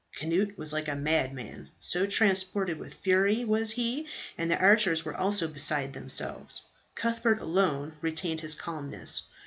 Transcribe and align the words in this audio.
Cnut 0.19 0.57
was 0.57 0.73
like 0.73 0.87
a 0.87 0.95
madman, 0.95 1.69
so 1.79 2.07
transported 2.07 2.79
with 2.79 2.95
fury 2.95 3.45
was 3.45 3.69
he; 3.69 4.07
and 4.35 4.49
the 4.49 4.57
archers 4.59 5.05
were 5.05 5.15
also 5.15 5.47
beside 5.47 5.93
themselves. 5.93 6.63
Cuthbert 6.95 7.39
alone 7.39 7.93
retained 8.01 8.39
his 8.41 8.55
calmness. 8.55 9.21